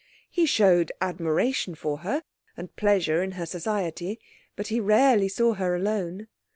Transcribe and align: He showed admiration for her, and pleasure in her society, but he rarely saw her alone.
He 0.31 0.47
showed 0.47 0.91
admiration 0.99 1.75
for 1.75 1.97
her, 1.99 2.23
and 2.57 2.75
pleasure 2.75 3.21
in 3.21 3.33
her 3.33 3.45
society, 3.45 4.19
but 4.55 4.65
he 4.69 4.79
rarely 4.79 5.27
saw 5.29 5.53
her 5.53 5.75
alone. 5.75 6.27